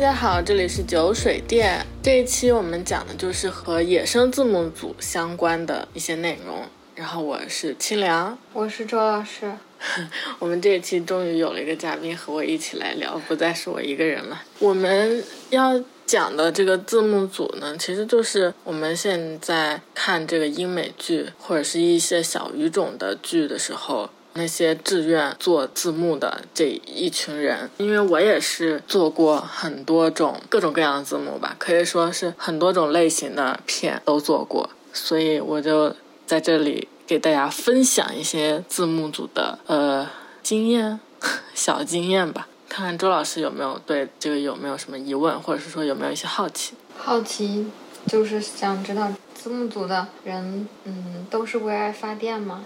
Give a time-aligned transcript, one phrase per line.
[0.00, 1.86] 大家好，这里是酒水店。
[2.02, 6.64] 这一期我们讲的就是和野生字幕组相关的一些内容。
[6.94, 9.52] 然后我是清凉，我是周老师。
[10.40, 14.40] 我们这一期终于有了一个嘉宾和我一起来聊，不再是我一个人了。
[14.58, 24.08] 我们要讲的这个字幕组呢，其实就是我们现在看这个英美剧或者是一些小语种的剧的时候。
[24.34, 35.94] 那些志愿做字幕的这一群人，因为我也是做过很多种各种各样的字幕吧，可以说是很多种类型的片都做过，所以我就
[36.26, 40.08] 在这里给大家分享一些字幕组的呃
[40.42, 41.00] 经验，
[41.52, 46.74] 小经验吧，看看周老师有没有对这个有没有什么疑问，或者是说有没有一些好奇。
[46.96, 47.66] 好奇
[48.06, 52.64] 就是想知道字幕组的人，嗯，都是为爱发电吗？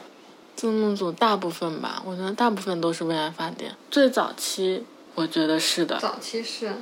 [0.65, 3.77] 字幕组大部分吧，我觉得大部分都是为爱发电。
[3.91, 4.83] 最早期，
[5.15, 5.99] 我觉得是的。
[6.01, 6.73] 早期是，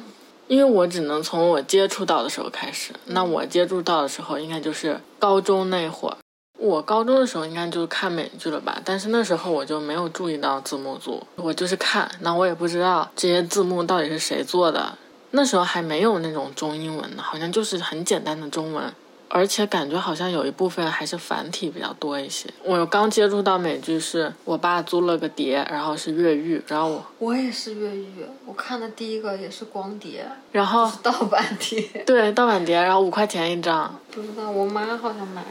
[0.47, 2.93] 因为我只能从我接触到的时候开始。
[3.07, 6.17] 那我接触到的时候，应该就是高中那会儿。
[6.59, 8.81] 我高中的时候应该就是看美剧了吧？
[8.85, 14.97] 但是那时候我就没有注意到字幕组，我就是看，那我也不知道这些字幕到底是谁做的。
[15.33, 18.95] 那时候还没有那种中英文的，好像就是很简单的中文。
[19.35, 22.51] 而且感觉好像有一部分还是繁体比较多一些。
[22.63, 33.99] 我刚接触到美剧是我爸租了个碟，然后是越狱，然后我我也是越狱，我看的第一个也是光碟，然后盗版碟，对盗版碟，然后五块钱一张。
[34.11, 35.49] 不知道，我妈好像买了。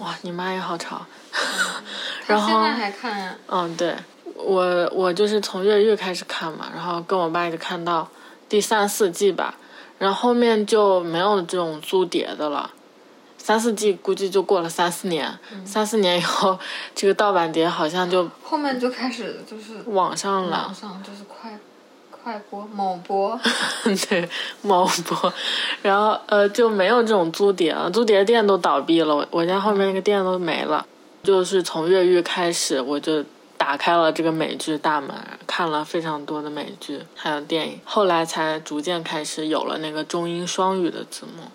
[0.00, 1.00] 哇，你妈也好潮。
[2.28, 3.34] 然后现在还看呀？
[3.46, 3.96] 嗯，对，
[4.34, 8.06] 我我就是从越狱开始看嘛，然后跟我爸一直看到
[8.50, 9.54] 第三四季吧，
[9.98, 12.70] 然后后面就没有这种租碟的了。
[13.44, 16.58] 三四季估计就过了三四年，三四年以后，
[16.94, 21.58] 这个盗版碟好像就后面就开始就是网上了，网上就是快
[22.10, 23.38] 快播某播，
[24.08, 24.26] 对
[24.62, 25.30] 某播，
[25.82, 30.86] 然后呃就没有这种租碟了，租碟店都倒闭了，我我家后面那个店都没了。
[31.22, 33.22] 就是从越狱开始，我就
[33.58, 35.14] 打开了这个美剧大门，
[35.46, 41.50] 看了非常多的美剧还有电影，后来才逐渐开始有了那个中英双语的字幕。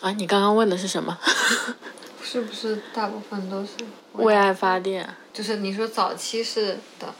[0.00, 1.18] 啊，你刚刚问的是什么？
[2.22, 3.70] 是不是大部分都是
[4.14, 5.08] 为爱发电？
[5.32, 7.12] 就是你说早期是的，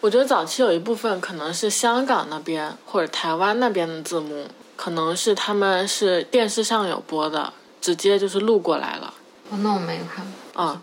[0.00, 9.14] 我觉得早期有一部分可能是香港那边或者台湾那边的字幕，可能是他们是电视上有播的，直接就是录过来了。
[9.50, 10.26] 哦，那我没有看。
[10.54, 10.82] 啊，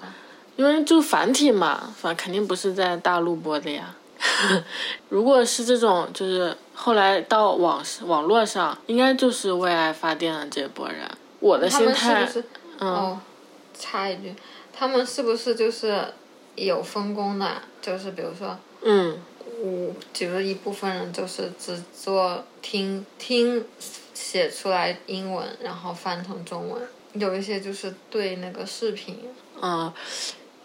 [0.56, 3.94] 因为就繁体嘛，反肯定不是在大陆播的呀。
[5.10, 11.10] 如果是这种，就是后来到网网络上，应该就是为爱发电的这波人。
[11.46, 12.28] 我的心态，
[12.80, 13.20] 嗯，
[13.78, 14.34] 插一句，
[14.74, 16.04] 他们是不是就是
[16.56, 17.62] 有分工的？
[17.80, 19.16] 就是比如说，嗯，
[19.62, 23.64] 我比如一部分人就是只做听听
[24.16, 26.82] 写出来英文，然后翻成中文；
[27.14, 29.20] 有一些就是对那个视频。
[29.62, 29.94] 嗯，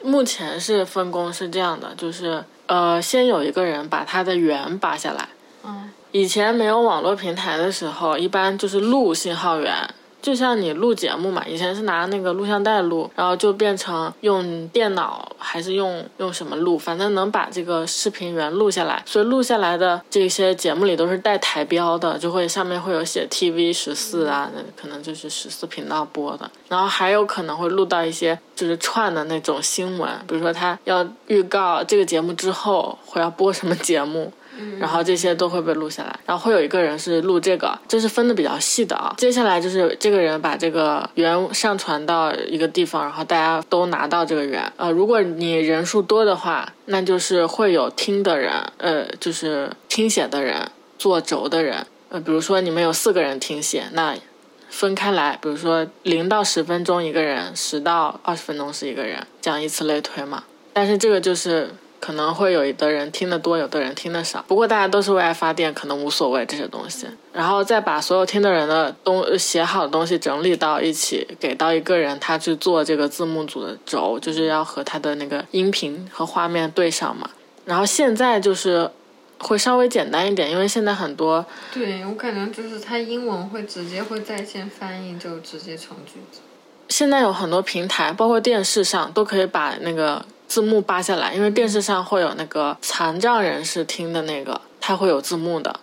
[0.03, 5.29] 目前是分工是这样的，就是呃，先有一个人把他的源扒下来。
[5.63, 9.77] 嗯，以前没有网络平台的时候，一般就是录信号源。
[10.23, 19.03] 就像你录节目嘛，以前是拿那个录像带录，然后就变成用电脑还是用用什么录，反正能把这个视频源录下来。
[19.07, 26.51] 所以录下来的这些节目里都是带台标的，就会上面会有写 TV 十四啊，那可能就是十四频道播的。
[26.69, 34.33] 然后还有可能会录到一些就是串的那种新闻，比如说他要预告这个节目之后会要播什么节目。
[34.79, 39.15] 然后这些都会被录下来，然后会有一个人是录这个，这是分的比较细的啊。
[39.19, 44.73] 接下来就是这个人把这个源上传到一个地方，然后大家都拿到这个源。
[44.77, 51.87] 呃，如果你人数多的话，那就是会有听的人，呃，就是听写的人，做轴的人。
[52.09, 54.17] 呃，比如说你们有四个人听写，那
[54.69, 60.45] 分开来，比如说零到十分钟一个人，十到二十分钟是一个人，这样以此类推嘛。
[60.73, 61.71] 但是这个就是。
[62.01, 64.43] 可能会有的人听得多，有的人听得少。
[64.49, 67.07] 不过大家都是为爱发电，可能无所谓这些东西。
[67.31, 77.29] 然后再把所有听的人的东写好的东西整理到一起，给到一个人，他去做这个字幕组的轴，就是要和他的那个音频和画面对上嘛。
[77.67, 78.91] 然后现在就是
[79.39, 86.41] 会稍微简单一点，因为现在很多对我感觉就是他英文会直接会在线翻译，就直接成句子。
[86.89, 90.25] 现在有很多平台，包括电视上都可以把那个。
[90.51, 95.79] 字幕扒下来，因为电视上会有那个残障人士听的那个，它会有字幕的，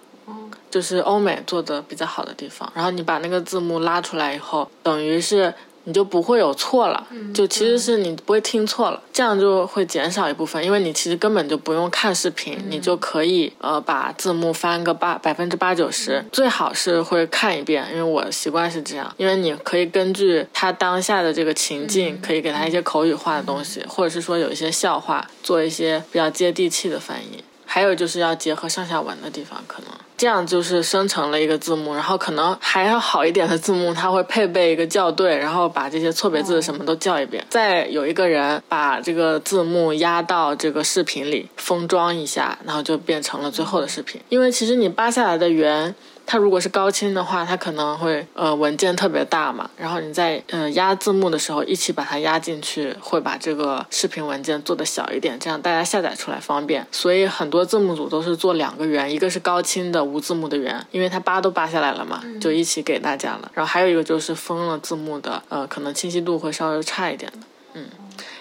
[0.70, 2.70] 就是欧美做的比较好的地方。
[2.76, 5.54] 然后你把那个字幕拉出来以后，等于是
[5.88, 27.42] 你就不会有错了，就其实是你不会听错了，这样就会减少一部分，因为你其实根本就不用看视频，你就可以呃把字幕翻个八百分之八九十，最好是会看一遍，因为我习惯是这样，因为你可以根据他当下的这个情境，可以给他一些口语化的东西，或者是说有一些笑话，做一些比较接地气的翻译。
[27.70, 44.20] 还有就是要结合上下文的地方，可能这样就是生成了一个字幕，然后可能还要好一点的字幕，它会配备一个校对，然后把这些错别字什么都校一遍，再有一个人把这个字幕压到这个视频里封装一下，然后就变成了最后的视频。
[44.30, 45.94] 因为其实你扒下来的原。
[46.30, 56.86] 它如果是高清的话，它可能会呃文件特别大嘛，然后你在呃压字幕的时候一起把它压进去，会把这个视频文件做的小一点，这样大家下载出来方便。
[56.92, 63.50] 所以很多字幕组都是做两个圆，一个是高清的无字幕的圆，因为它扒都扒下来了嘛，就一起给大家了。
[63.54, 67.38] 然后还有一个就是封了字幕的，呃，可能清晰度会稍微差一点的，
[67.76, 67.86] 嗯，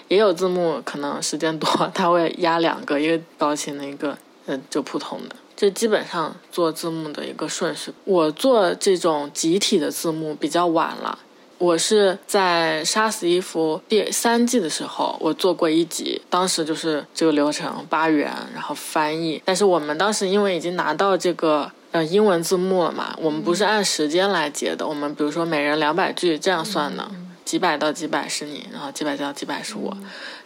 [0.09, 5.35] 也有字幕可能时间多，它会压两个，一个高清的，一个呃就普通的。
[5.57, 7.91] 这基本上做字幕的一个顺序。
[8.03, 11.17] 我做这种集体的字幕比较晚了，
[11.57, 19.41] 我是在《杀死伊芙》第三季的时候，我做过一集，当时就是这个流程，八元，然后翻译。
[19.43, 27.09] 但是我们当时因为已经拿到这个呃英文字幕了嘛，我们不是按时间来结的，我们比如说每人两百句这样算的，
[27.43, 29.97] 几百到几百是你，然后几百到几百是我，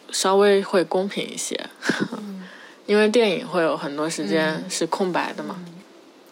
[0.09, 1.59] 稍微会公平一些。
[2.91, 5.55] 因为电影会有很多时间是空白的嘛，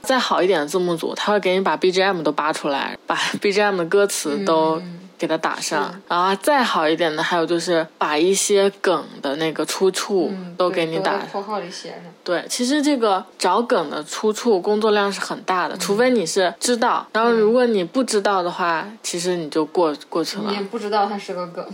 [0.02, 4.82] 再好一点的字幕组，他会给你把 BGM 都扒出来，把 BGM 的歌词都
[5.18, 12.00] 给它打上，然后再好一点的，还有就是把一些梗的那个出处都给你打括号里写上。
[12.26, 20.44] 对，其实这个找梗的出处工作量是很大的，除非你是知道，然后如果你不知道的话，其实你就过过去了。
[20.50, 21.66] 你也不知道它是个梗。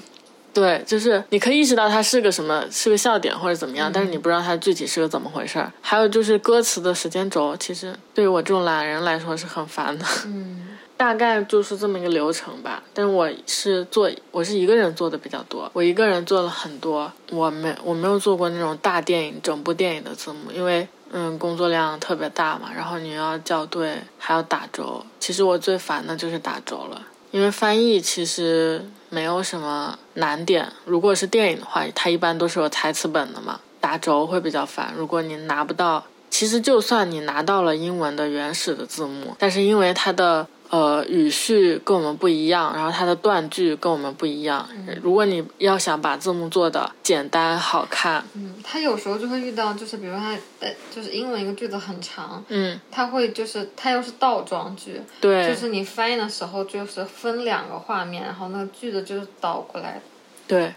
[0.55, 5.69] 对，就是你可以意识到它是个什么，是个笑点或者怎么样，但是你不知道它具体是个怎么回事儿。
[5.81, 10.05] 还有就是歌词的时间轴，其实对于我这种懒人来说是很烦的。
[10.25, 12.81] 嗯， 大概就是这么一个流程吧。
[12.93, 17.11] 但是我是做，我是一个人做的比较多，我一个人做了很多。
[17.31, 25.05] 我没我没有做过那种大电影整部电影的字幕，因为嗯工作量特别大嘛，然后你要校对，还要打轴。
[25.19, 27.01] 其实我最烦的就是打轴了。
[27.31, 28.81] 因为翻译其实
[29.15, 34.93] 没有什么难点，如果是电影的话，它一般都是有台词本的嘛，打轴会比较烦。
[34.97, 40.45] 如果你拿不到，其实就算你拿到了英文的原始的字幕，但是因为它的。
[40.69, 44.67] 呃，语序跟我们不一样，然后它的断句跟我们不一样。
[45.01, 60.01] 如果你要想把字幕做的简单好看，嗯，它有时候就会遇到，就是比如它呃，就是英文一个句子很长，嗯，它会就是它又是倒装句，对，就是你翻译的时候就是分两个画面，然后那个句子就是倒过来，
[60.47, 60.73] 对，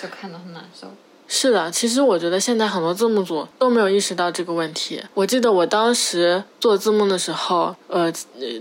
[0.00, 0.88] 就看得很难受。
[1.26, 5.02] 是的，其实我觉得现在很多字幕组都没有意识到这个问题。
[5.14, 8.12] 我记得我当时做字幕的时候，呃，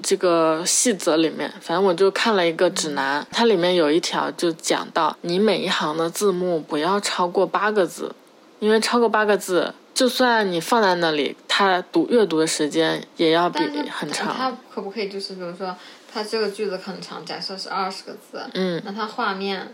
[0.01, 8.13] 这个细则里面，反正我就看了一个指南，它里面有一条就讲到，你每一行的字幕不要超过八个字，
[8.59, 13.59] 因为超过八个字，就算你放在那里，它读阅读的时间也要比
[13.91, 14.33] 很长。
[14.35, 15.75] 它可不可以就是比如说，
[16.11, 19.73] 它这个句子很长，假设是二十个字，嗯，那它画面。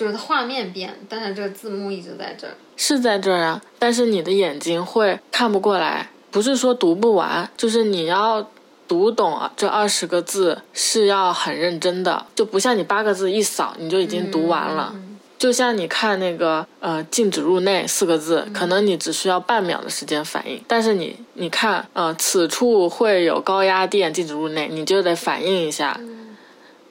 [0.00, 3.60] 就是它画面变，但是这个字幕一直在这儿，是在这儿啊。
[3.78, 8.48] 但是你的眼睛会看不过来，不是说读不完，就是你要
[8.88, 9.52] 读懂啊。
[9.54, 14.94] 这二十个字是要很认真的，就不像你八个字一扫你就已经读完了。
[15.38, 26.00] 就像你看那个呃“禁止入内”四个字，可能你只需要半秒的时间反应，但是你你看呃此处会有高压电，禁止入内，你就得反应一下。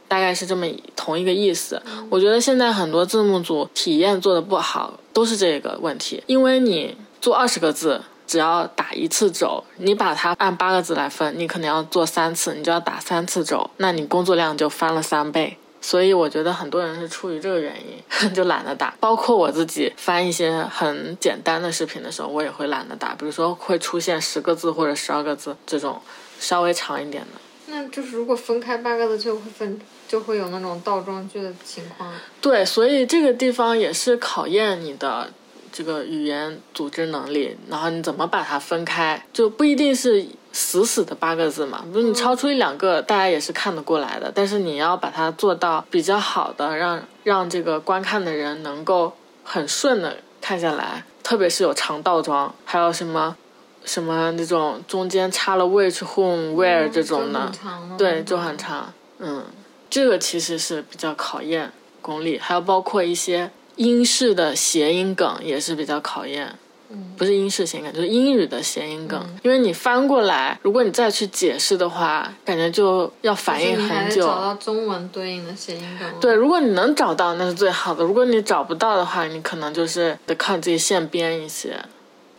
[0.10, 1.82] 大概是这么同一个意思。
[2.10, 6.22] 我觉得现在很多字幕组体验做的不好，都是这个问题。
[6.26, 15.58] 因为你做二十个字，只要打一次轴，你把它按八个字来分，你可能要做三次，你就要打三次轴，那你工作量就翻了三倍。
[15.82, 18.04] 所以我觉得很多人是出于这个原因，
[18.36, 18.94] 就懒得打。
[19.00, 23.16] 包括我自己翻一些很简单的视频的时候，我也会懒得打。
[23.16, 26.02] 比如说会出现十个字或者十二个字这种
[26.38, 27.40] 稍微长一点的。
[27.68, 29.80] 那就是如果分开八个字，就会分。
[30.10, 32.12] 就会有那种倒装句的情况。
[32.42, 35.30] 对，所以这个地方也是考验你的
[35.72, 41.86] 这个语言组织能力，然后你怎么把它分开，就不一定是死死的八个字嘛。
[41.94, 49.14] 比如你超出一两个，大家也是看得过来的，但是你要把它做到比较好的，让让这个观看的人能够
[49.44, 51.04] 很顺的看下来。
[51.22, 53.38] 特别是有长倒装，还有什么
[53.86, 57.52] 什么那种中间插了 which、whom、where 这种的，
[57.96, 59.46] 对，就很长，嗯。
[59.90, 66.56] 这个其实是比较考验功力，还有包括一些英式的谐音梗也是比较考验。
[66.92, 69.24] 嗯，不是英式谐音梗，就是英语的谐音梗。
[69.44, 74.26] 因为你翻过来，如果你再去解释的话，感觉就要反应很久。
[74.26, 76.10] 找到中文对应的谐音梗。
[76.20, 78.04] 对，如果你能找到，那是最好的。
[78.04, 81.80] 如果你找不到的话，你可能就是得靠自己现编一些。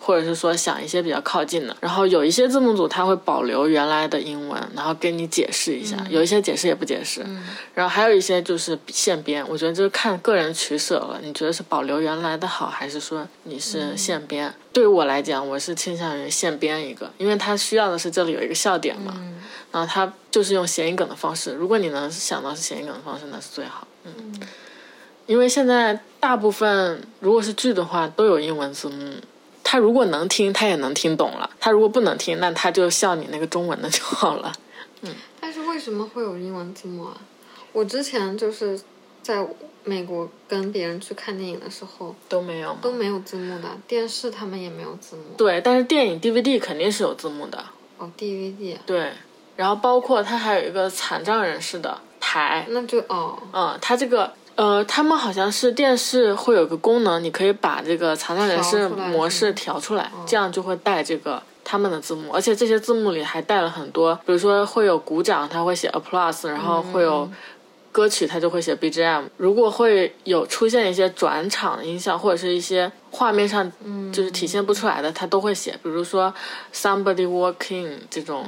[0.02, 7.20] 或者是说想一些比较靠近的，然后有一些字幕组他会保留原来的英文，然后跟你解释一下，有一些解释也不解释，
[7.74, 14.52] 然后还有一些就是现编，我觉得就是看个人取舍了，你觉得是保留原来的好，还是说你是现编？
[14.72, 19.14] 对于我来讲，我是倾向于现编一个，因为它需要的是这里有一个笑点嘛，
[19.70, 24.40] 然后它就是用谐音梗的方式，如果你能想到是谐音梗的方式，那是最好，嗯，
[25.26, 29.12] 因为现在大部分如果是剧的话都有英文字幕。
[29.70, 34.52] 他如果能听，他也能听懂了；他如果不能听，那他就笑你那个中文的就好了。
[35.02, 35.14] 嗯。
[35.40, 37.16] 但是为什么会有英文字幕啊？
[37.70, 38.80] 我之前就是
[39.22, 39.46] 在
[39.84, 45.22] 美国跟别人去看电影的时候都没有都没有字幕的，电视他们也没有字幕。
[45.36, 47.64] 对，但是电影 DVD 肯定是有字幕的。
[47.98, 48.76] 哦，DVD。
[48.84, 49.12] 对，
[49.54, 52.66] 然后包括它还有一个残障人士的台。
[52.70, 53.38] 那就哦。
[53.52, 54.34] 嗯，它这个。
[54.56, 67.28] 呃，他们好像是电视会有个功能，你可以把这个残障人士模式调出来，这样就会带这个他们的字幕，而且这些字幕里还带了很多，比如说会有鼓掌，他会写 applause，然后会有。
[67.92, 73.70] 歌曲它就会写 BGM，如果会有出现一些转场音效或者是一些画面上
[74.12, 75.72] 就是体现不出来的，它都会写。
[75.82, 76.32] 比如说
[76.72, 78.46] somebody walking 这种，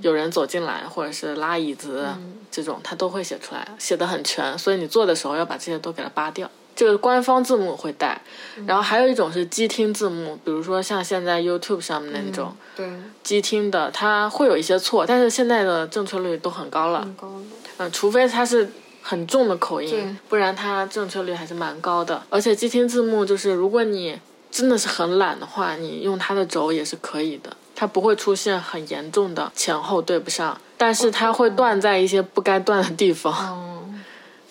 [0.00, 2.06] 有人走进来，或者是拉椅子
[2.52, 4.56] 这种，它都会写出来，写的很全。
[4.56, 6.48] 所以你做的时候要把这些都给它扒掉。
[6.76, 8.20] 这个官方字幕会带，
[8.66, 12.88] 然后还有一种是机听字幕，比如说像现在 YouTube 上面那种，对，
[13.24, 17.00] 机听的它会有一些错，但是现在的正确率都很高了。
[17.00, 17.44] 很高的。
[17.78, 18.70] 嗯，除非它是。
[19.06, 22.22] 很重的口音，不然它正确率还是蛮高的。
[22.30, 24.18] 而且机听字幕就是，如果你
[24.50, 33.94] 真的是很懒的话，你用它的轴也是可以的，它不会出现很严重的前后对不上，但是它会断在一些不该断的地方，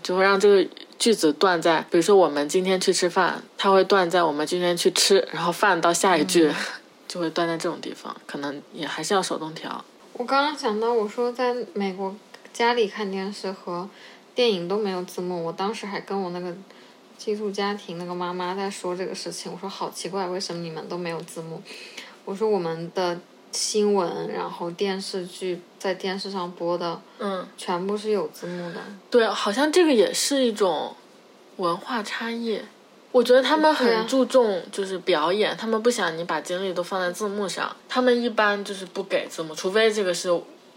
[0.03, 0.69] 就会让这个
[0.99, 6.51] 句子断在，比如说我们今天去吃饭，它会断在我们今天去吃，然后饭到下一句
[7.09, 9.83] 就会断在这种地方，可能也还是要手动调。
[10.13, 12.15] 我刚刚想到，我说在美国
[12.53, 13.89] 家里看电视和。
[14.35, 16.51] 电影都没有字幕，我当时还跟我那个
[17.17, 21.61] 寄宿家庭那个妈妈在说这个事情，我说好奇怪，为什么你们都没有字幕？
[22.25, 23.19] 我说我们的
[23.51, 28.81] 新闻，然后电视剧在电视上播的，嗯，全部是有字幕的。
[29.11, 30.95] 对，好像这个也是一种
[31.57, 32.59] 文化差异。
[33.11, 40.29] 我觉得他们很注重就是表演，他们不想你把精力都放在字幕上，他们一般就是不给字幕，除非这个是。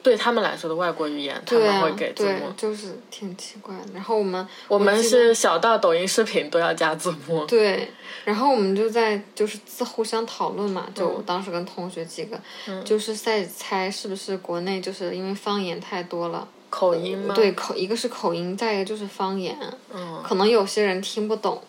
[0.06, 3.86] 对他们来说的外国语言，他们会给字幕，就是挺奇怪的。
[3.92, 7.44] 然后我们我们是小到抖音视频都要加字幕。
[7.44, 7.90] 对，
[8.24, 12.40] 然后我们就在就是自互相讨论嘛，就当时跟同学几个，
[12.84, 17.34] 就是在猜是不是国内就是因为方言太多了，口音吗？
[17.34, 19.58] 对，口一个是口音，再一个就是方言，
[19.92, 21.60] 嗯，可能有些人听不懂，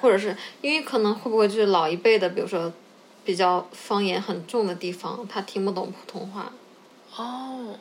[0.00, 2.72] 或者是因为可能会不会就是老一辈的，比如说
[3.22, 6.50] 比较方言很重的地方，他听不懂普通话。
[7.16, 7.74] 哦，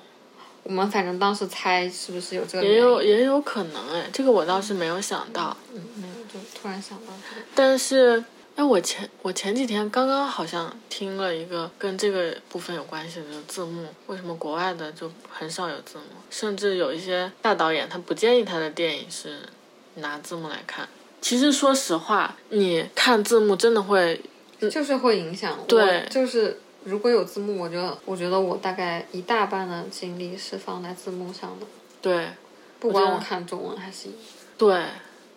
[0.63, 5.56] 我们反正当时猜是不是有这个也有也有可能哎，这个我倒是没有想到。
[5.74, 7.46] 嗯，没有，就突然想到这个。
[7.54, 8.24] 但是，
[8.56, 16.04] 哎，我前我前几天刚刚好像听了一个跟这个部分有关系的字幕，为什么国外的就很少有字幕？
[16.30, 19.39] 甚至有一些大导演他不建议他的电影是
[19.96, 20.88] 拿字幕来看。
[21.22, 24.22] 其实说实话，你看字幕真的会，
[24.60, 25.60] 就是会影响。
[25.68, 26.62] 对，就是。
[26.86, 31.65] 如果有字幕，我觉得我觉得我大概一大半的精力是放在字幕上的。
[32.00, 32.30] 对，
[32.80, 34.08] 不管我看中文还是。
[34.56, 34.86] 对，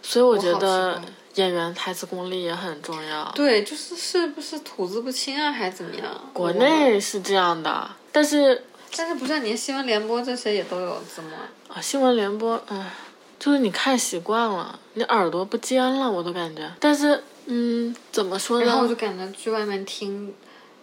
[0.02, 1.00] 所以我觉得
[1.36, 3.32] 演员台词功力也很重要。
[3.34, 6.30] 对，就是是不是吐字不清啊，还是怎么样？
[6.34, 8.62] 国内是这样的，但是
[8.94, 11.28] 但是不是连新闻联播这些也都有字幕
[11.72, 11.80] 啊？
[11.80, 12.92] 新闻联播，唉，
[13.38, 16.70] 就是你看习惯了，你耳朵不尖了，我都感觉。
[16.78, 18.66] 但是，嗯，怎么说呢？
[18.66, 20.34] 然后我就感觉去外面听。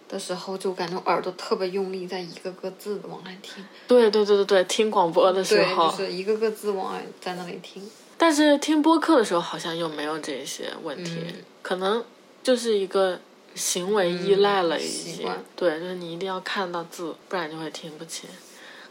[0.08, 3.64] 的时候就感觉耳朵特别用力，在一个个字的往外听。
[3.88, 7.82] 对对对对对，听广播的时候，就是一个个字往外在那里听。
[8.16, 11.18] 但是听播客的时候好像又没有这些问题，
[11.60, 12.02] 可能
[12.42, 13.20] 就是一个
[13.54, 15.28] 行为依赖了一些。
[15.54, 18.28] 对，就是你一定要看到字，不然就会听不清。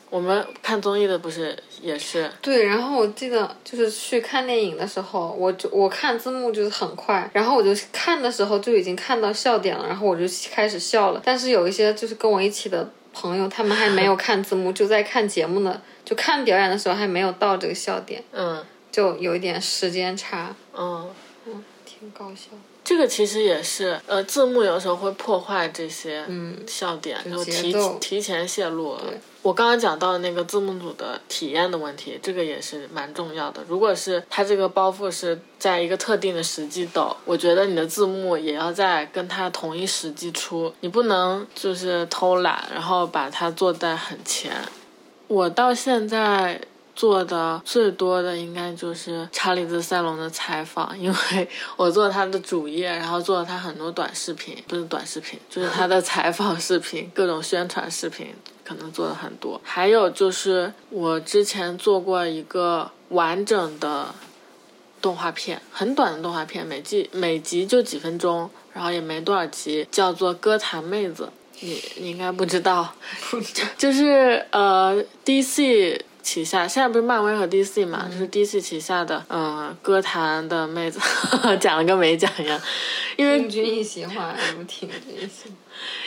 [0.09, 11.21] 我们看综艺的不是也是对，然后我记得就是去看电影的时候，我就我看字幕就是很快，然后我就看的时候就已经看到笑点了，然后我就开始笑了。
[11.25, 21.09] 但是有一些就是跟我一起的朋友，他们还没有看字幕，就在看节目呢，就看表演的时候还没有到这个笑点，嗯就有一点时间差，嗯。
[21.47, 22.51] 嗯，挺搞笑。
[22.85, 29.01] 这个其实也是，呃，字幕有时候会破坏这些嗯笑点，就就提提前泄露了。
[29.41, 33.63] 我刚刚讲到的那个字幕组的体验的问题，这个也是蛮重要的。
[33.67, 44.51] 如果是它这个包袱是在一个特定的时机抖，我觉得你的字幕也要在跟它同一时机出，你不能就是偷懒，然后把它做在很前。
[45.27, 46.61] 我到现在
[46.95, 58.33] 做的最多的应该就是查理兹塞隆的采访，因为我做他的主页，然后做了他很多短视频，不是短视频，就是他的采访视频、各种宣传视频，
[58.63, 59.59] 可能做了很多。
[59.63, 64.15] 还有就是我之前做过一个完整的
[65.01, 71.23] 动画片，很短的动画片，每季每集就几分钟，然后也没多少集，叫做《歌坛妹子》，
[71.59, 72.95] 你你应该不知道。
[73.29, 80.99] 不知道就是呃，DC 旗下，现在不是漫威和 DC 嘛，就是 DC 旗下的呃歌坛的妹子，
[81.61, 82.59] 讲了跟没讲一样，
[83.15, 85.53] 因为听君一席话，如听这一席。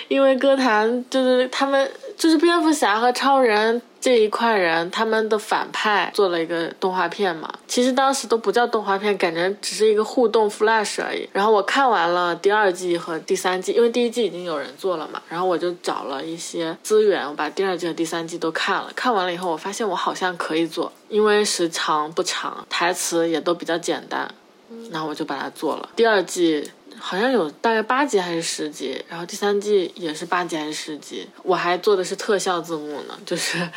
[0.08, 7.52] 因为歌坛就是他们就是蝙蝠侠和超人这一块人，他们的反派做了一个动画片嘛。
[7.66, 11.28] 其实当时都不叫动画片，感觉只是一个互动 flash 而已。
[11.32, 18.90] 然后我看完了第二季和第三季，因为第一季已经有人做了嘛，然后我就找了一些资源，我把第二季和第三季都看了。
[18.94, 24.32] 看完了以后，我发现我好像可以做，因为时长不长，台词也都比较简单，
[24.90, 25.88] 然后我就把它做了。
[25.94, 31.28] 第二季好像有大概八集还是十集，然后第三季也是八集还是十集。
[31.42, 33.68] 我还做的是特效字幕呢， 就是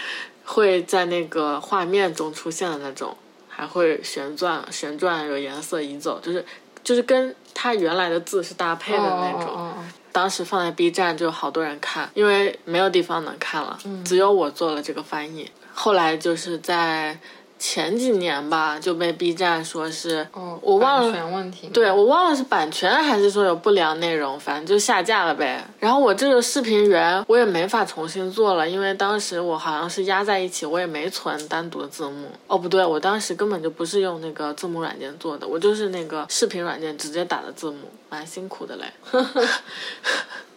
[0.46, 3.16] 会在那个画面中出现的那种，
[3.48, 6.44] 还会旋转旋转，有颜色移走，就是
[6.84, 9.44] 就是跟它原来的字是搭配的那种。
[9.44, 15.50] 哦哦哦当时放在 B 站就有好多人看，因为没有地方能看了，只有我做了这个翻译。
[15.74, 17.18] 后来就是在
[17.62, 21.68] 前几年吧，就被 B 站说是，哦，我忘了版权问题。
[21.68, 25.64] 对，我忘了是版权还是说有不良内容，反正就下架了呗。
[25.80, 32.30] 然后我这个视频源我也没法重新做了，因为当时我好像是压在一起，我也没存单独的字幕。
[32.48, 37.78] 哦，不对，我当时根本就不是用那个字幕软件做的，我就是那个视频软件直接打的字幕，
[38.10, 38.86] 蛮辛苦的嘞。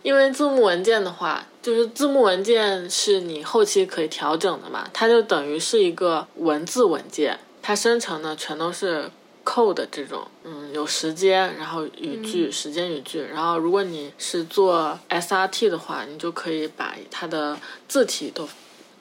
[0.05, 9.11] 因为字幕文件的话，就是字幕文件是你后期可以调整的嘛，它就等于是一个文字文件，它生成的全都是
[9.47, 18.47] code 这种，嗯，有时间，然后语句，时间语句，然后如果你是做 SRT 的话，你就可以把它的字体都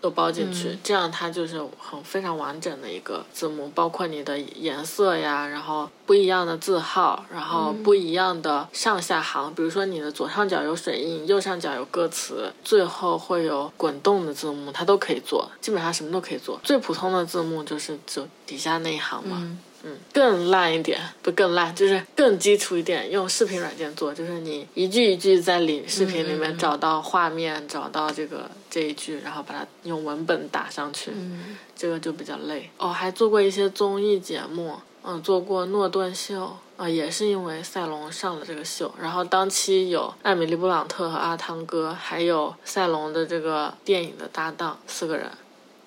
[0.03, 16.59] 都包进去，这样它就是很非常完整的一个字幕，包括你的颜色呀，然后不一样的字号，然后不一样的上下行，比如说你的左上角有水印，右上角有歌词，最后会有滚动的字幕，它都可以做，基本上什么都可以做。
[16.65, 19.37] 最普通的字幕就是就底下那一行嘛。
[19.39, 32.69] 嗯嗯，更烂一点，不更烂，就是更基础一点，用视频软件做，就是你一句一句在里视频里面找到画面，找到这个这一句，然后把它用文本打上去，嗯这个就比较累。
[32.77, 45.29] 哦，还做过一些综艺节目，嗯，做过诺顿秀，啊、也是因为赛龙上了这个秀，然后当期有艾米丽布朗特和阿汤哥，还有赛龙的这个电影的搭档四个人。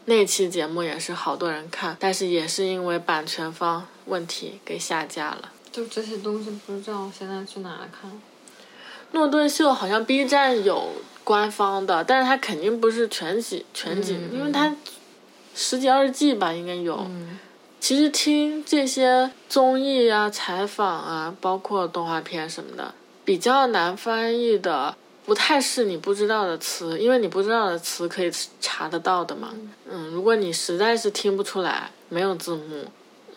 [0.07, 5.53] 那期节目也是好多人看，但是也是因为版权方问题给下架了。
[5.71, 8.11] 就这些东西不知道现在去哪来看。
[9.13, 10.93] 诺顿秀好像 B 站有
[11.23, 14.75] 官方的，但是它肯定不是全集全集，嗯因为它
[15.55, 16.97] 十几二十季吧，应该有。
[16.97, 17.39] 嗯
[17.79, 29.53] 其实听这些综艺啊、采访啊，包括动画片什么的，比较难翻译的，不太是你不知道的词，因为你不知道的词可以查得到的嘛。
[29.91, 32.85] 嗯，如果你实在是听不出来，没有字幕。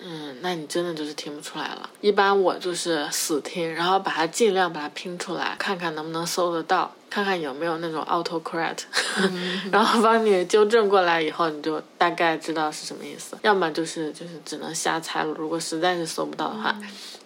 [0.01, 1.89] 嗯，那你真的就是听不出来了。
[2.01, 8.83] 一般我就是死听，然后把它尽量把它拼出来，看看能不能搜得到，看看有没有那种 auto correct，
[9.71, 13.38] 然后帮你纠正过来以后，你就大概知道是什么意思。
[13.41, 15.33] 要么就是就是只能瞎猜了。
[15.38, 16.73] 如果实在是搜不到的话，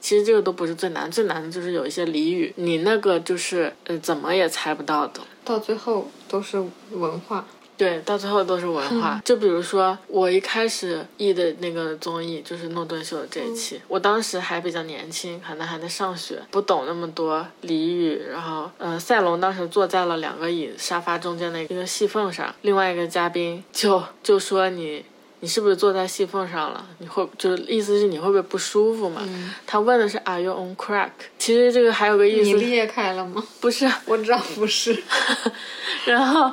[0.02, 5.22] 其实这个都不是最难，最难的就是有一些俚语，你那个就是呃怎么也猜不到的。
[5.46, 7.46] 到最后都是文化。
[7.84, 9.22] 对，到最后都是文化。
[9.26, 18.22] 就比如说，我一开始译的那个综艺就是诺顿秀的这一期，我当时还比较年轻，可能还在上学，不懂那么多俚语。
[18.32, 25.04] 然后，呃，赛龙当时坐在了两个椅沙发中间的一个细缝上，另外一个嘉宾就就说你。
[25.40, 26.88] 你是不是坐在细缝上了？
[27.00, 29.22] 你会就是意思是你会不会不舒服嘛？
[29.68, 31.10] 他问的是 Are you on crack？
[31.38, 33.44] 其实这个还有个意思，你裂开了吗？
[33.60, 35.04] 不是，我知道不是。
[36.08, 36.50] 然后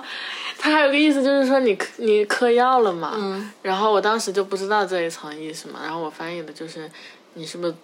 [0.60, 3.14] 它还有个意思就是说你嗑你嗑药了嘛。
[3.16, 3.50] 嗯。
[3.62, 6.90] 然后我当时就不知道这一层意思嘛，然后我翻译的就是
[7.34, 7.74] 你是不是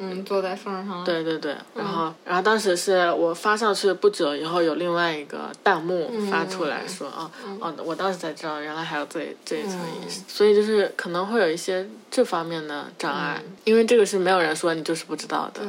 [0.00, 1.02] 嗯，坐在缝上。
[1.02, 7.28] 对对对，然后、然后当时是我发上去不久以后，有另外一个弹幕发出来说，哦
[7.58, 15.62] 哦，我当时才知道原来还有这这一层意思，所以就是可能会有一些这方面的障碍，因为这个是没有人说你就是不知道的，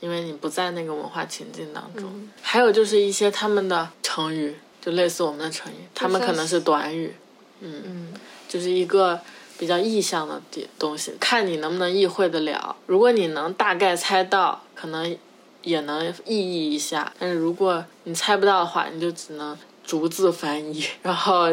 [0.00, 2.28] 因为你不在那个文化情境当中。
[2.42, 7.12] 还有就是一些他们的成语，就类似我们的成语，他们可能是短语，
[7.60, 8.14] 嗯
[8.48, 9.20] 就是一个
[9.58, 12.76] 比较意象的点东西，看你能不能意会得了。
[12.86, 15.18] 如果你能大概猜到，可能
[15.62, 21.48] 也能意译一下；但是如果你猜不到的话，你就只能逐字翻译，然后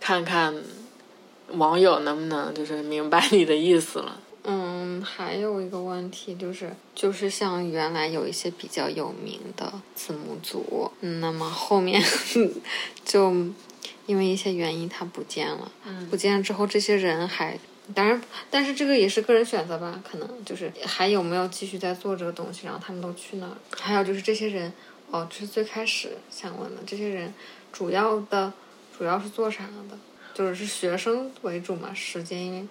[0.00, 0.54] 看看
[1.48, 4.18] 网友能不能就是明白你的意思了。
[4.50, 12.02] 嗯，还有一个问题就是，就是像原来有一些比较有名的字母组，嗯，那么后面
[13.04, 13.30] 就
[14.06, 17.58] 因为一些原因它不见了，嗯不见了之后，这些人还。
[17.94, 23.56] 当然，但是这个也是个人选择吧，可能就是还有没有继续在做这个东西，然后他们都去哪儿？
[23.70, 24.70] 还有就是这些人，
[25.10, 27.32] 哦，就是最开始想问的，这些人
[27.72, 28.52] 主要的
[28.96, 29.98] 主要是做啥的？
[30.34, 32.66] 就是是学生为主嘛，时间因为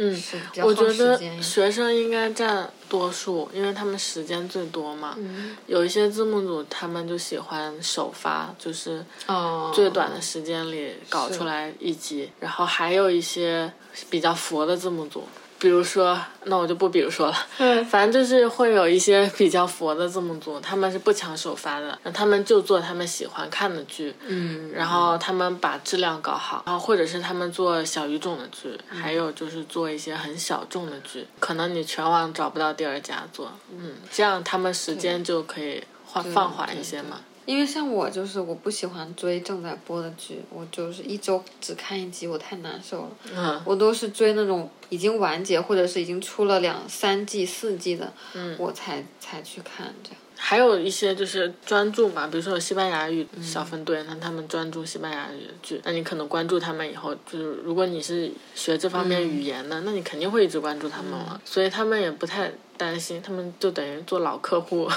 [0.00, 0.22] 嗯，
[0.62, 5.16] 我觉得学生应该占多数，因为他们时间最多嘛。
[5.18, 13.72] 嗯有一些字幕组他们就喜欢首发，就是哦，最短的时间里搞出来一集，然后还有一些
[14.08, 15.24] 比较佛的字幕组，
[15.58, 17.84] 比如说，那我就不比如说了，嗯。
[17.84, 37.20] 反正就是会有一些比较佛的字幕组，他们是不抢首发的，那他们就做他们喜欢看的剧，嗯，然后他们把质量搞好，然后或者是他们做小语种的剧，还有就是做一些很小众的剧，可能你全网找不到第二家做，嗯，这样他们时间就可以缓放缓一些嘛。
[37.48, 43.10] 因为像我就是我不喜欢追正在播的剧，我就是一周只看一集，我太难受了。
[43.34, 50.18] 嗯我都是追那种已经完结或者是已经出了两三季、四季的，嗯我才才去看这样。
[50.36, 64.86] 还有一些就是专注嘛，比如说有西班牙语小分队，那他们专注西班牙语的剧，那你可能关注他们以后，就是如果你是学这方面语言的，那你肯定会一直关注他们了，所以他们也不太担心，他们就等于做老客户。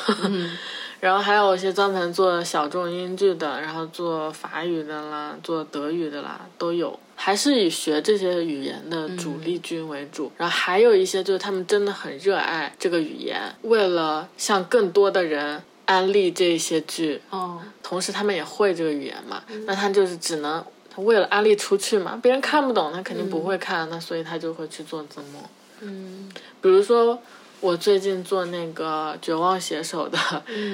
[1.01, 6.97] 然后还有一些专门做小众英剧的，然后做法语的啦，做德语的啦，都有。
[7.15, 25.43] 还是以学这些语言的主力军为主，然后还有一些就是他们真的很热爱这个语言，为了向更多的人安利这些剧，哦，同时他们也会这个语言嘛，那他就是只能他为了安利出去嘛，别人看不懂，他肯定不会看，那所以他就会去做字幕。
[25.81, 26.29] 嗯
[26.61, 27.19] 比如说
[27.59, 30.17] 我最近做那个《绝望写手》的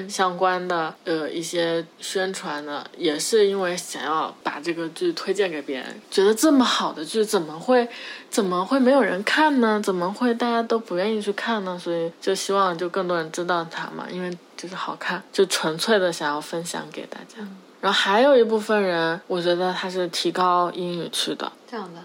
[0.08, 7.86] 相关的呃一些宣传呢，也是因为想要把这个剧推荐给别人，觉得这么好的剧怎么会
[8.30, 9.78] 怎么会没有人看呢？
[9.84, 11.78] 怎么会大家都不愿意去看呢？
[11.78, 17.46] 所以就希望就更多人知道它嘛，因为就是好看，就纯粹的想要分享给大家。
[17.82, 22.00] 然后还有一部分人，我觉得他是提高英语去的，这样的。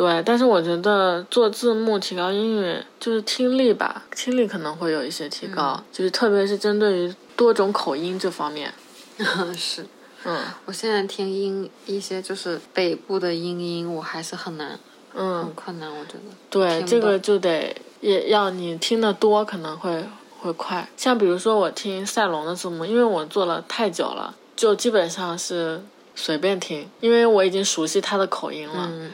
[0.00, 8.72] 对，但是我觉得做字幕提高英语就是听力吧，听力可能会有一些提高，就是特别是针对于多种口音这方面。
[9.54, 9.84] 是，
[10.24, 14.80] 嗯我现在听英一些就是北部的英音，我还是很难，
[15.14, 16.34] 嗯很嗯，困难，我觉得。
[16.48, 20.02] 对，这个就得也要你听得多，可能会
[20.38, 20.88] 会快。
[20.96, 25.82] 像比如说我听赛龙的字幕，因为我做了太久了，就基本上是
[26.14, 28.88] 随便听，因为我已经熟悉他的口音了。
[28.90, 29.10] 嗯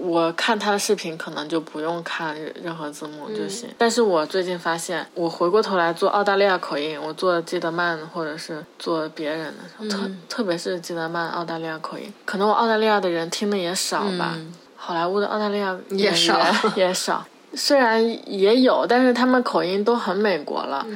[0.00, 3.68] 我看他的视频可能就不用看任何字幕就行。
[3.76, 16.38] 但是我最近发现，我回过头来做澳大利亚口音，我做基德曼或者是做别人的特特别是基德曼澳大利亚口音，可能我澳大利亚的人听的也少吧，嗯好莱坞的澳大利亚也演员少
[16.76, 17.26] 也少。
[17.54, 20.86] 虽然也有，但是他们口音都很美国了。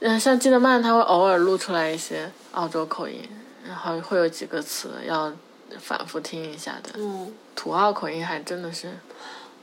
[0.00, 3.22] 嗯，像基德曼他会偶尔录出来一些澳洲口音，
[3.64, 5.32] 然后会有几个词要
[5.78, 6.90] 反复听一下的。
[6.96, 8.92] 嗯，土澳口音还真的是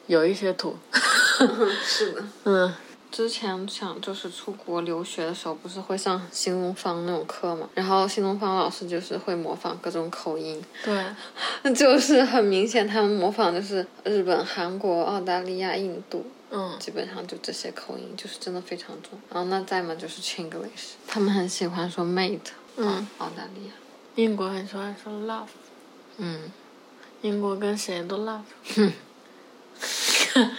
[0.08, 0.78] 有一些土。
[1.84, 2.24] 是的。
[2.46, 2.74] 嗯
[3.10, 7.68] 之前想就是出国留学的时候，不是会上新东方那种课嘛？
[7.74, 11.16] 然后新东方老师就是会模仿各种口音，对，
[11.74, 19.18] 就是很明显他们模仿就是日本、韩国、澳大利亚、印度，嗯基本上就这些口音，就是真的非常重。
[19.32, 22.40] 然后那再嘛就是 Chinglish，他们很喜欢说 mate，
[22.76, 23.72] 嗯，澳大利亚，
[24.16, 25.48] 英国很喜欢说 love，
[26.18, 26.52] 嗯，
[27.22, 28.42] 英国跟谁都 love。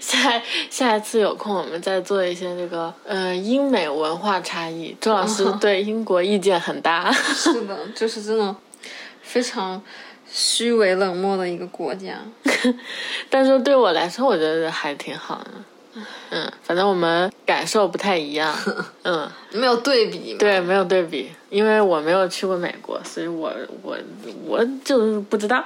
[0.00, 4.96] 下下一次有空，我们再做一些这个呃英美文化差异。
[5.00, 7.12] 周老师对英国意见很大。
[7.12, 8.54] 是的，就是真的
[9.22, 9.80] 非常
[10.30, 12.18] 虚伪冷漠的一个国家。
[13.30, 15.50] 但是对我来说，我觉得还挺好的。
[16.30, 18.54] 嗯，反正我们感受不太一样。
[19.04, 20.34] 嗯，没有对比。
[20.34, 23.52] 对，没有对比，因为我没有去过美国，所以我
[23.82, 23.96] 我
[24.44, 25.62] 我就是不知道。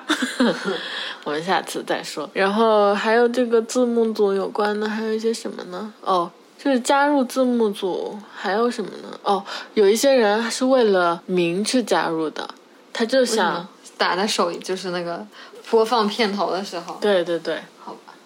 [1.24, 2.28] 我们下次再说。
[2.32, 5.92] 然后还有这个字幕组有关的，还有一些什么呢？
[6.02, 6.30] 哦，
[6.62, 9.18] 就是加入字幕组还有什么呢？
[9.22, 9.42] 哦，
[9.74, 12.48] 有一些人是为了名去加入的，
[12.92, 15.26] 他就想打在手，就是那个
[15.70, 16.98] 播放片头的时候。
[17.00, 17.58] 对对对。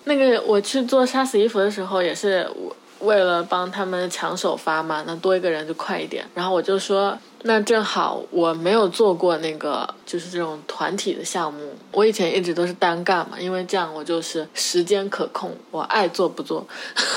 [0.05, 2.49] 那个我去做杀死衣服的时候，也是
[3.01, 6.25] 为了帮他们抢首发嘛，那多一个人就快一点。
[6.35, 11.75] 然后我就说，那正好我没有做过那个，就是这种团体的项目。
[11.91, 16.67] 我以前一直都是单干嘛，因为这样我就是时间可控，我爱做不做，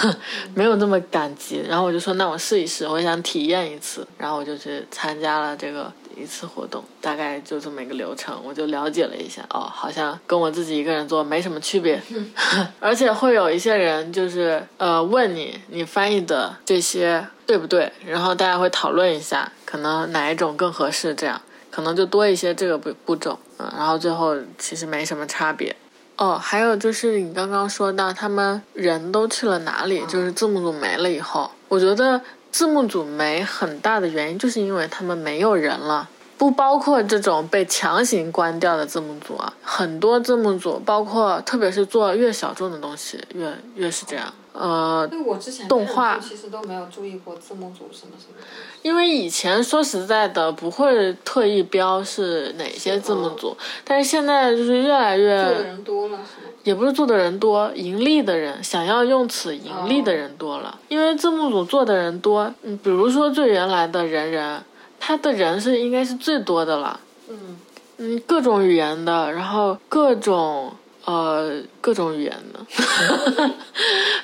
[0.54, 1.64] 没有那么赶集。
[1.68, 4.06] 然后我就说，那我试一试，我想体验一次。
[4.18, 5.92] 然后我就去参加了这个。
[6.18, 9.46] 一次活动大概就这么一个流程，我就了解了一下。
[9.50, 12.02] 哦，好像跟我自己一个人做没什么区别，
[12.80, 17.92] 而且会有一些人就是呃问你，你翻译的这些对不对？
[18.06, 23.38] 然后大家会讨论一下，可能哪一种更合适，这样可能就多一些这个步步骤。
[23.58, 25.76] 嗯，然后最后其实没什么差别。
[26.18, 32.22] 哦，还有就是你刚刚说到他们人都去了哪里，就是字幕组没了以后，我觉得。
[32.52, 39.52] 字幕组没很大的原因，就是因为他们没有人了，不包括这种被强行关掉的字幕组啊。
[39.62, 44.34] 很多字幕组，包括特别是做越小众的东西，越越是这样。
[44.58, 48.42] 呃，我之前动画其实都没有注意过字幕组什么什么。
[48.82, 56.20] 因为以前说实在的，不会特意标是哪些字幕组，但是现在就是越来越做的人多了，
[56.64, 60.80] 也不是做的人多，盈利的人想要用此盈利的人多了。
[60.88, 64.64] 因为字幕组做的人多，嗯，比如说最原来的人人，
[65.00, 67.00] 他的人是应该是最多的了。
[67.28, 67.58] 嗯
[67.98, 70.72] 嗯，各种语言的，然后各种。
[71.06, 72.60] 呃，各种语言的，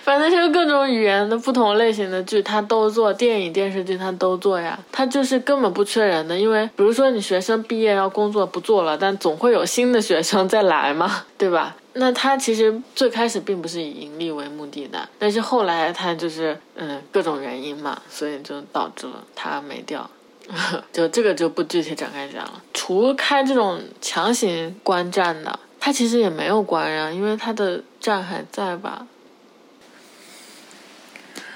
[0.04, 4.80] 反正就是各种语言的不同类型的剧，他都做电影、电视剧，他都做呀。
[4.92, 11.76] 他就是根本不缺人的，因为比如说你学生毕业要工作不做了，但总会有新的学生再来嘛，对吧？
[11.94, 20.10] 那他其实最开始并不是以盈利为目的的，但是后来他就是嗯各种原因嘛，所以就导致了他没掉。
[20.92, 22.62] 就这个就不具体展开讲了。
[22.74, 25.60] 除开这种强行观战的。
[25.84, 29.08] 他其实也没有关呀，因为他的站还在吧。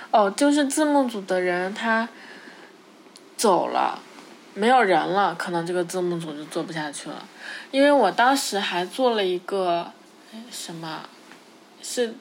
[0.09, 2.09] 哦，就是字幕组的人他
[3.37, 3.99] 走了，
[4.55, 7.23] 没有人了，可能这个字幕组就做不下去了。
[7.69, 9.91] 因为我当时还做了一个
[10.49, 11.07] 什么，
[11.83, 12.15] 是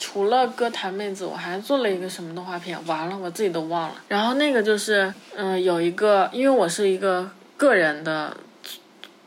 [0.00, 3.94] 除了歌坛妹子，我还做了一个什么动画片，完了我自己都忘了。
[4.08, 8.36] 然后那个就是嗯，有一个，因为我是一个个人的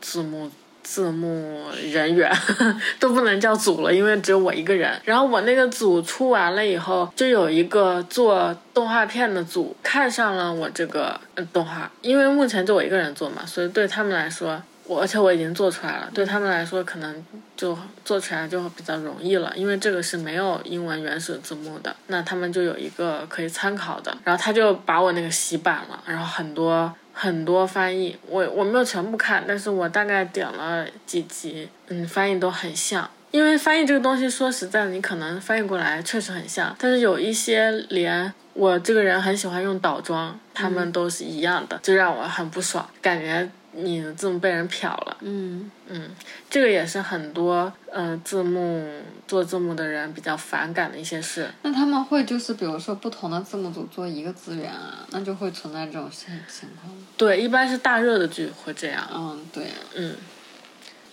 [0.02, 0.50] 字幕。
[0.84, 2.30] 字幕人员
[3.00, 4.92] 都不能叫组了，因为只有我一个人。
[5.04, 11.18] 然后我那个组出完了以后，就有一个做动画片的组看上了我这个
[11.52, 17.24] 动画，因为目前就我一个人做嘛，所以对他们来说，我而且我已经做出来了，对他们来说可能
[17.56, 24.14] 就做出来就比较容易了，因为这个是没有英文原始字幕的，那他们就有一个可以参考的。
[24.22, 26.94] 然后他就把我那个洗版了，然后很多。
[27.14, 33.08] 很多翻译，我我没有全部看，但是我大概点了几集，嗯，翻译都很像。
[33.30, 43.48] 因为翻译这个东西，说实在的，你可能翻译过来确实很像，但是有一些连我这个人很喜欢用倒装，他们都是一样的，就让我很不爽，感觉。
[43.76, 46.10] 你的字幕被人瞟了，嗯嗯，
[46.48, 51.50] 这个也是很多呃字幕做字幕的人比较反感的一些事。
[51.62, 56.92] 那他们会就是比如说不同的字幕组做一个资源啊，那就会存在这种现情况。
[57.16, 59.08] 对，一般是大热的剧会这样。
[59.12, 60.16] 嗯，对，嗯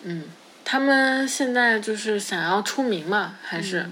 [0.03, 0.23] 嗯，
[0.63, 3.89] 他们现在就是想要出名嘛，还是？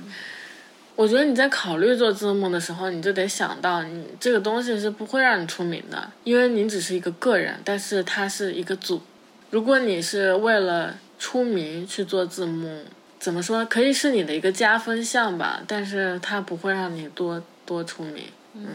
[1.00, 9.02] 我觉得你在考虑做字幕的时候，你就得想到，你这个东西是不会让你出名的，因为你只是一个个人，但是它是一个组。
[9.50, 12.84] 如果你是为了出名去做字幕，
[13.18, 18.26] 怎么说，可以是你的一个加分项吧，但是它不会让你多多出名。
[18.56, 18.68] 嗯，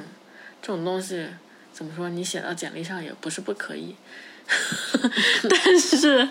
[0.62, 1.26] 这种东西
[1.74, 3.94] 怎么说，你写到简历上也不是不可以。
[5.48, 6.28] 但是，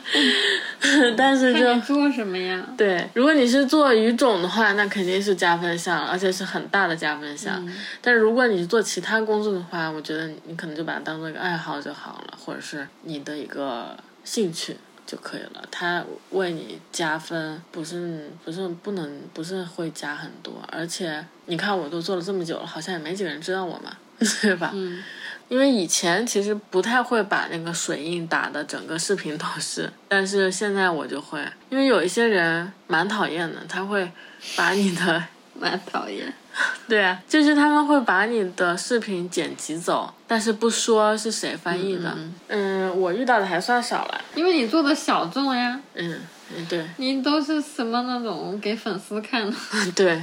[1.18, 2.64] 但是就做什么呀？
[2.78, 7.68] 对，如果你是做语种的话，那肯定是加分项，而且是很大的加分项。
[8.02, 15.64] 但是如果你是做其他工作的话，我觉得你可能就把它当做一个爱好就好了，或者是你的一个兴趣就可以了。
[15.72, 23.98] 它为你加分，不是不是不能不是会加很多，而且你看我都做了这么久了，好像也没几个人知道我嘛，
[24.42, 24.72] 对吧？
[24.74, 25.04] 嗯。
[25.50, 34.12] 因为以前其实不太会把那个水印打的整个视频都是，但是现在我就会，因为有一些人蛮讨厌的，他会
[34.56, 35.24] 把你的，
[35.60, 36.34] 蛮讨厌。
[36.88, 42.16] 对啊，就是他们会把你的视频剪辑走，但是不说是谁翻译的。
[42.48, 45.80] 嗯，我遇到的还算少了，因为你做的小众呀。
[45.96, 46.20] 嗯
[46.56, 49.58] 嗯，对，你都是什么那种给粉丝看的？
[49.96, 50.22] 对，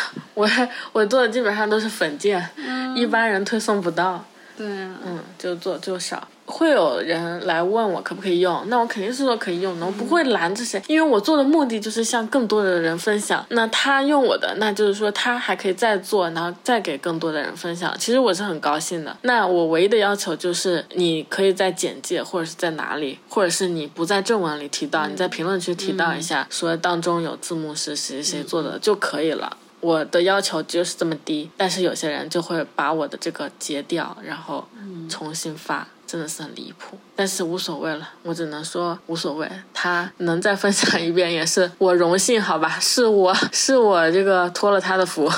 [0.34, 0.48] 我
[0.92, 2.48] 我做的基本上都是粉件，
[2.94, 4.24] 一般人推送不到。
[4.56, 6.26] 对啊，嗯，就做就少。
[6.46, 13.44] 会有人来问我可不可以用，那我肯定是说可以用的，我不会拦着谁，因为我做的目的就是向更多的人分享。
[13.50, 17.94] 那他用我的，那就是说他还可以再做，然后再给更多的人分享。
[17.98, 19.14] 其实我是很高兴的。
[19.22, 29.58] 那我唯一的要求就是你可以在简介或者是在哪里，或者是你不在正文里提到，你在评论区提到一下，说当中有字幕是谁谁做的就可以了。
[29.80, 34.66] 我的要求就是这么低，但是有些人就会把我的这个截掉，然后
[35.08, 35.86] 重新发。
[36.06, 39.50] 真的是很离谱，但是无所谓了，我只能说无所谓。
[39.74, 42.78] 他能再分享一遍也是我荣幸，好吧？
[42.78, 45.28] 是我 是我这个托了他的福，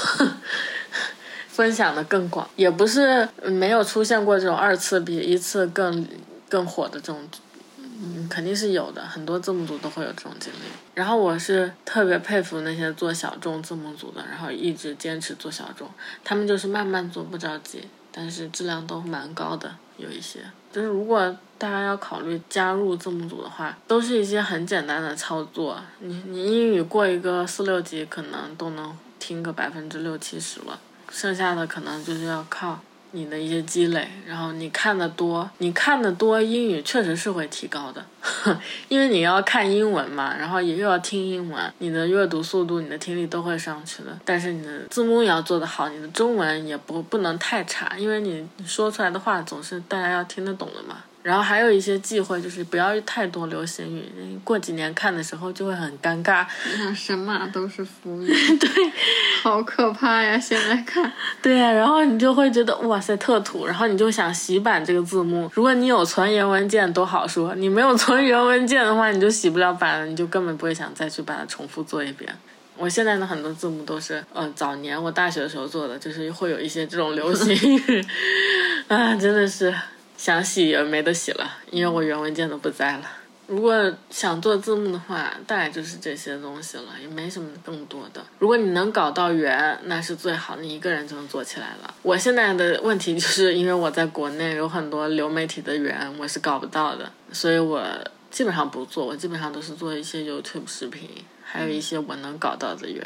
[1.49, 6.07] 分享的更广，也不是没有出现过这种二次比一次更
[6.51, 7.19] 更火的这种，
[8.01, 10.67] 嗯，肯定是有的，很多字幕组都会有这种经历。
[10.95, 15.89] 然后我是特别佩服那些做小众字幕组的，然后一直坚持做小众，
[16.23, 20.41] 他们就是慢慢做，不着急，但是质量都蛮高的，有一些。
[20.71, 25.81] 就是如果大家要考虑加入字幕组的话，都是一些很简单的操作。
[25.99, 30.79] 你你英语过一个四六级，可能都能听个百分之六七十了，
[31.11, 32.81] 剩下的可能就是要靠。
[33.13, 38.05] 你的一些积累，然后你看的多，你看的多，英语确实是会提高的，
[38.89, 44.19] 因为你要看英文嘛，然后也又要听英文，你的阅读速度、你的听力都会上去的。
[44.25, 51.05] 但是你的字幕也要做得好，你的中文也不不能太差，因为你说出来的话总是大家要听得懂的嘛。
[51.29, 56.47] 然后还有一些忌讳，就是不要太多流行语，过几年看的时候就会很尴尬。
[56.97, 58.71] 神马都是浮云，对，
[59.43, 60.39] 好可怕呀！
[60.39, 61.13] 现在看，
[61.43, 65.51] 对呀，然后你就会觉得哇塞特土，然后你就想洗版这个字幕。
[65.53, 72.35] 如果你有存原文件都好说，你没有存原文件的话，你就洗不了版了，你就根本不会想再去把它重复做一遍。
[72.79, 78.07] 我现在的很多字幕都是，呃，早年我大学的时候做的，就是会有一些这种流行语，
[78.89, 79.75] 啊，真的是。
[80.19, 83.11] 想洗也没得洗了，因为我原文件都不在了。
[83.47, 88.23] 如果想做字幕的话，大概就是这些东西了，也没什么更多的。
[88.39, 91.95] 如果你能搞到圆，那是最好，你一个人就能做起来了。
[92.03, 97.83] 我现在的问题就是因为我在国内有很多流媒体的圆，我是搞不到的，所以我
[98.31, 101.09] 基本上不做，我基本上都是做一些 YouTube 视频，
[101.43, 103.03] 还有一些我能搞到的圆。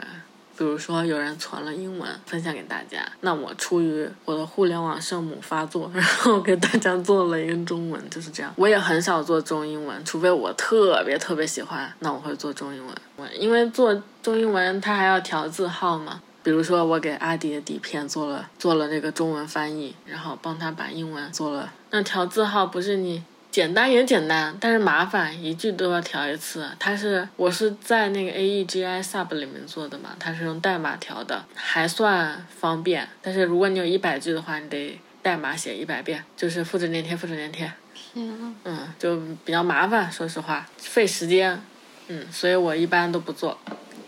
[0.57, 8.53] 比如说有人存了英文分享给大家，那我出于我的互联网圣母发作，然后给大家做了一个中文，就是这样。
[8.57, 12.95] 我也很少做中英文，除非我特别特别喜欢，那我会做中英文。
[13.39, 16.21] 因为做中英文它还要调字号嘛。
[16.43, 23.23] 比如说我给阿迪的底片做了做了那个中文翻译，然后帮他把英文做了，那调字号不是你。
[23.53, 26.67] 简单也简单，但是麻烦，一句都要调一次。
[26.79, 33.07] 它是我是在那个 A E G I Sub 里面做的嘛，它是用代码调的，还算方便。
[33.21, 37.71] 但是如果你有一百句的话，你得代码写一百遍，就是复制粘贴，复制粘贴。
[37.95, 38.55] 天呐。
[38.65, 41.63] 嗯，就比较麻烦，说实话，费时间。
[42.09, 43.59] 嗯，所以我一般都不做，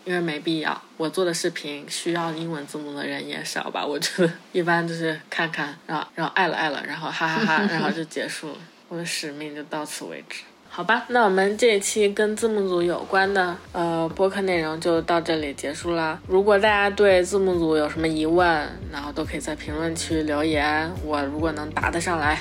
[0.07, 0.83] 因为没必要。
[0.97, 3.85] 我做的视频需要英文字幕的人也少吧？
[3.85, 8.57] 我觉得一般就是看看，然后然后爱了爱了，然后哈哈哈，然后就结束了。
[8.95, 11.05] 我的使命就到此为止，好吧？
[11.09, 16.21] 那我们这一期跟字幕组有关的呃播客内容就到这里结束了。
[16.29, 18.47] 如果大家对字幕组有什么疑问，
[18.93, 22.41] 然后都可以在评论区留言，我如果能答得上来，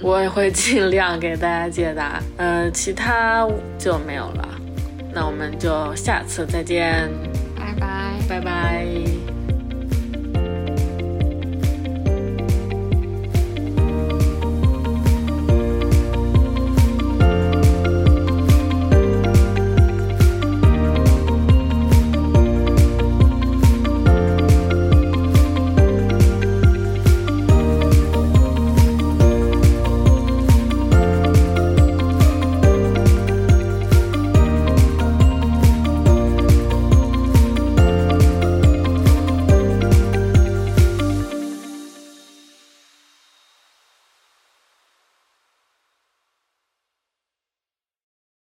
[0.00, 2.22] 我也会尽量给大家解答。
[2.36, 3.44] 呃，其他
[3.76, 4.48] 就没有了，
[5.12, 7.10] 那我们就下次再见，
[7.56, 9.29] 拜拜，拜拜。